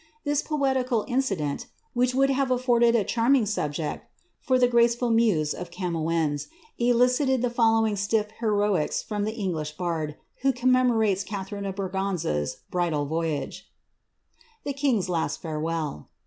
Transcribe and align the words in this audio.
Tliis 0.25 0.43
poetical 0.43 1.05
incident, 1.07 1.67
which 1.93 2.15
would 2.15 2.31
have 2.31 2.47
aflbnicd 2.47 2.99
a 2.99 3.03
charming 3.03 3.45
subject 3.45 4.03
for 4.39 4.57
the 4.57 4.67
graceful 4.67 5.11
muse 5.11 5.53
of 5.53 5.69
Gamoeos, 5.69 6.47
elicited 6.79 7.43
the 7.43 7.51
following 7.51 7.95
stiff 7.95 8.31
heroics 8.39 9.03
from 9.03 9.25
the 9.25 9.35
English 9.35 9.73
bard, 9.77 10.15
who 10.37 10.51
commefflontes 10.53 11.23
Catharine 11.23 11.65
of 11.67 11.75
Braganza's 11.75 12.61
bridal 12.71 13.05
voyage:— 13.05 13.71
THE 14.63 14.73
KI!rO*S 14.73 15.07
LAST 15.07 15.43
rAmSWlLL. 15.43 16.07